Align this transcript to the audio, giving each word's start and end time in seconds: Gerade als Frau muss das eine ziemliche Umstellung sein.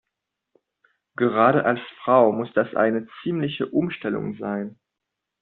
Gerade 1.15 1.63
als 1.63 1.79
Frau 2.03 2.31
muss 2.31 2.51
das 2.55 2.73
eine 2.73 3.05
ziemliche 3.21 3.67
Umstellung 3.67 4.35
sein. 4.39 4.79